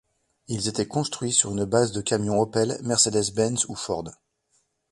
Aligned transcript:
Ils 0.47 0.67
étaient 0.67 0.87
construits 0.87 1.31
sur 1.31 1.51
une 1.51 1.65
base 1.65 1.91
de 1.91 2.01
camion 2.01 2.39
Opel, 2.41 2.79
Mercedes-Benz 2.81 3.65
ou 3.69 3.75
Ford. 3.75 4.09